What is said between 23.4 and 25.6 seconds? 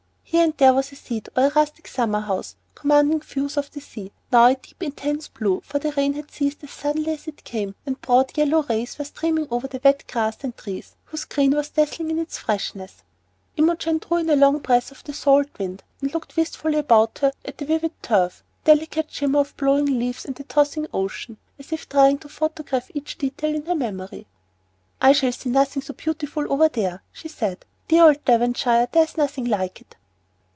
in her memory. "I shall see